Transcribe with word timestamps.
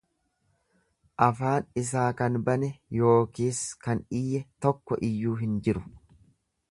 Afaan 1.25 1.67
isaa 1.81 2.07
kan 2.21 2.39
bane 2.47 2.71
yookiis 3.01 3.61
kan 3.85 4.01
iyye 4.23 4.43
tokko 4.67 5.01
iyyuu 5.11 5.39
hin 5.43 5.59
jiru. 5.69 5.85